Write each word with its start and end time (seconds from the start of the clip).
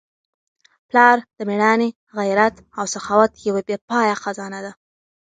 پلار 0.89 1.17
د 1.37 1.39
مېړانې، 1.49 1.89
غیرت 2.17 2.55
او 2.77 2.85
سخاوت 2.93 3.31
یوه 3.47 3.61
بې 3.67 3.77
پایه 3.89 4.15
خزانه 4.23 4.59
ده. 4.65 4.71